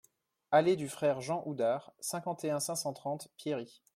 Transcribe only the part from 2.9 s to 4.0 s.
trente Pierry